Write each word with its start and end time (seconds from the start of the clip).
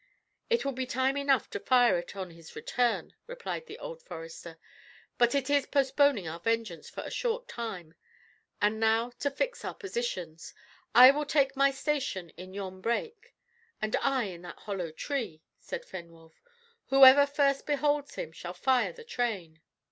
"It 0.49 0.65
will 0.65 0.71
be 0.71 0.87
time 0.87 1.15
enough 1.15 1.47
to 1.51 1.59
fire 1.59 1.95
it 1.99 2.15
on 2.15 2.31
his 2.31 2.55
return," 2.55 3.13
replied 3.27 3.67
the 3.67 3.77
old 3.77 4.01
forester; 4.01 4.57
"it 5.19 5.35
is 5.47 5.67
but 5.67 5.71
postponing 5.71 6.27
our 6.27 6.39
vengeance 6.39 6.89
for 6.89 7.03
a 7.03 7.11
short 7.11 7.47
time. 7.47 7.93
And 8.59 8.79
now 8.79 9.11
to 9.19 9.29
fix 9.29 9.63
our 9.63 9.75
positions. 9.75 10.55
I 10.95 11.11
will 11.11 11.27
take 11.27 11.55
my 11.55 11.69
station 11.69 12.31
in 12.31 12.51
yon 12.55 12.81
brake." 12.81 13.35
"And 13.79 13.95
I 13.97 14.23
in 14.23 14.41
that 14.41 14.57
hollow 14.61 14.89
tree," 14.89 15.43
said 15.59 15.85
Fenwolf. 15.85 16.41
"Whoever 16.87 17.27
first 17.27 17.67
beholds 17.67 18.15
him 18.15 18.31
shall 18.31 18.55
fire 18.55 18.93
the 18.93 19.03
train." 19.03 19.61